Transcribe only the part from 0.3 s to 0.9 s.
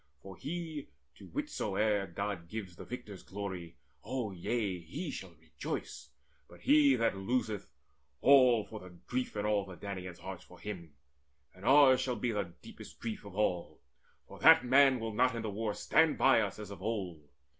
he,